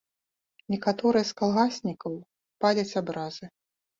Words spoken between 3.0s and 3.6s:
абразы.